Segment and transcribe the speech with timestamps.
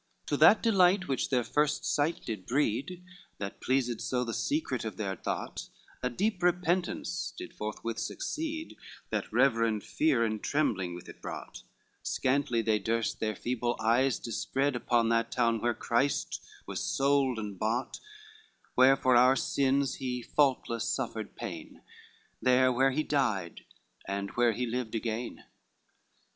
[0.23, 3.03] V To that delight which their first sight did breed,
[3.37, 5.69] That pleased so the secret of their thought
[6.01, 8.77] A deep repentance did forthwith succeed
[9.11, 11.61] That reverend fear and trembling with it brought,
[12.01, 17.59] Scantly they durst their feeble eyes dispreed Upon that town where Christ was sold and
[17.59, 17.99] bought,
[18.73, 21.83] Where for our sins he faultless suffered pain,
[22.41, 23.65] There where he died
[24.07, 25.43] and where he lived again.